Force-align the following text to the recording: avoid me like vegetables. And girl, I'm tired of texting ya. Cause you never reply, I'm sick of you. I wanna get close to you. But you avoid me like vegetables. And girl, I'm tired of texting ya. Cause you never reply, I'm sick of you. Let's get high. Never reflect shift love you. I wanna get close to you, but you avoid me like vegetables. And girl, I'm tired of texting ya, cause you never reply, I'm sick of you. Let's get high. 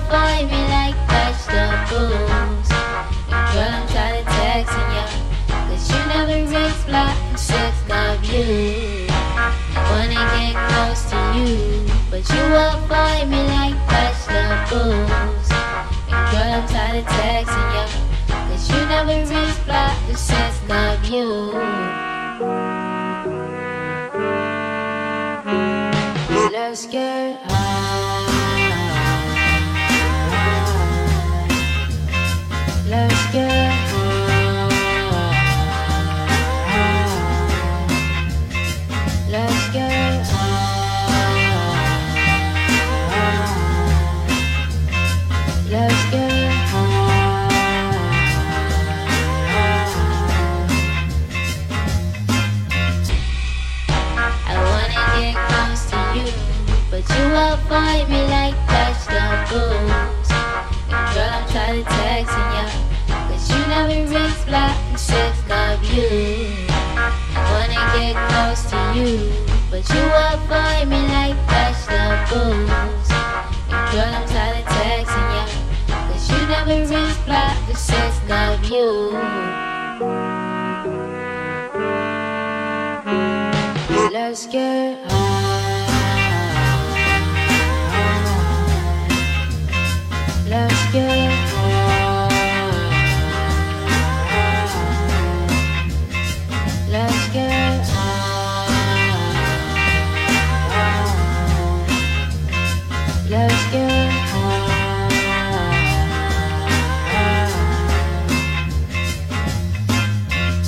avoid 0.00 0.50
me 0.50 0.60
like 0.74 0.96
vegetables. 1.08 2.68
And 3.28 3.44
girl, 3.52 3.72
I'm 3.76 3.86
tired 3.88 4.20
of 4.20 4.32
texting 4.36 4.90
ya. 4.96 5.06
Cause 5.68 5.84
you 5.90 6.00
never 6.12 6.38
reply, 6.48 7.12
I'm 7.28 7.36
sick 7.36 7.74
of 7.90 8.24
you. 8.24 9.06
I 9.10 9.82
wanna 9.90 10.22
get 10.36 10.54
close 10.68 11.02
to 11.10 11.18
you. 11.36 11.52
But 12.10 12.24
you 12.32 12.44
avoid 12.68 13.26
me 13.32 13.40
like 13.54 13.78
vegetables. 13.88 15.48
And 16.10 16.24
girl, 16.32 16.50
I'm 16.56 16.64
tired 16.68 16.98
of 16.98 17.12
texting 17.18 17.68
ya. 17.76 17.84
Cause 18.48 18.64
you 18.70 18.80
never 18.94 19.16
reply, 19.20 19.90
I'm 20.08 20.16
sick 20.16 20.70
of 20.70 21.04
you. 21.12 21.28
Let's 26.52 26.86
get 26.86 27.40
high. 27.50 27.89
Never 63.70 64.02
reflect 64.02 64.98
shift 64.98 65.48
love 65.48 65.82
you. 65.94 66.66
I 67.34 67.40
wanna 67.52 67.82
get 67.96 68.14
close 68.28 68.62
to 68.70 68.79
you, 68.94 69.30
but 69.70 69.88
you 69.88 70.02
avoid 70.32 70.88
me 70.88 71.00
like 71.08 71.36
vegetables. 71.48 73.10
And 73.70 73.84
girl, 73.92 74.14
I'm 74.14 74.26
tired 74.28 74.58
of 74.58 74.64
texting 74.66 75.28
ya, 75.36 75.44
cause 76.08 76.30
you 76.30 76.40
never 76.46 76.80
reply, 76.80 77.56
I'm 77.68 77.74
sick 77.74 78.30
of 78.30 78.64
you. 78.70 78.90
Let's 84.12 84.46
get 84.46 85.10
high. 85.10 85.29